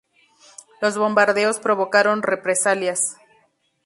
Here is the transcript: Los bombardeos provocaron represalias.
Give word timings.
Los 0.81 0.97
bombardeos 0.97 1.59
provocaron 1.59 2.23
represalias. 2.23 3.17